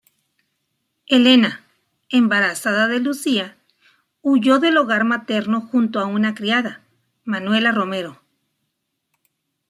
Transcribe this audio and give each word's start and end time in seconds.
Elena, 1.05 1.61
embarazada 2.09 2.87
de 2.87 2.99
Lucía, 2.99 3.55
huyó 4.23 4.57
del 4.57 4.77
hogar 4.77 5.03
materno 5.03 5.61
junto 5.61 5.99
a 5.99 6.07
una 6.07 6.33
criada, 6.33 6.81
Manuela 7.23 7.71
Romero. 7.71 8.19